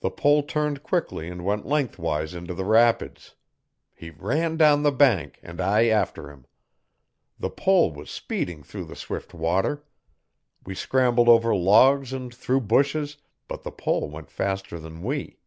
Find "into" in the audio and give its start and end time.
2.34-2.52